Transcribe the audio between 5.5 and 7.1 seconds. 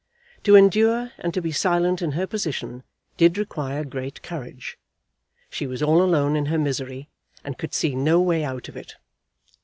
She was all alone in her misery,